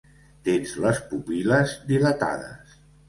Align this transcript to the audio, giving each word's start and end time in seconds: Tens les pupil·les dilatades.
Tens 0.47 0.71
les 0.85 1.01
pupil·les 1.11 1.77
dilatades. 1.93 2.75